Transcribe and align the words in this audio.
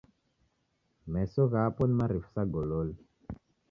Meso 1.11 1.41
ghapo 1.51 1.81
ni 1.87 1.93
marifu 1.99 2.29
sa 2.33 2.43
gololi. 2.51 2.95